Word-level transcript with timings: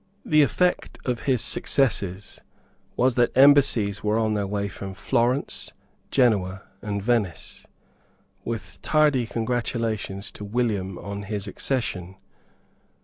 The 0.25 0.41
effect 0.41 0.97
of 1.05 1.19
his 1.29 1.41
successes 1.43 2.41
was 2.95 3.13
that 3.13 3.31
embassies 3.37 4.03
were 4.03 4.17
on 4.17 4.33
their 4.33 4.47
way 4.47 4.67
from 4.67 4.95
Florence, 4.95 5.73
Genoa 6.09 6.63
and 6.81 7.03
Venice, 7.03 7.67
with 8.43 8.79
tardy 8.81 9.27
congratulations 9.27 10.31
to 10.31 10.43
William 10.43 10.97
on 10.97 11.21
his 11.21 11.47
accession. 11.47 12.15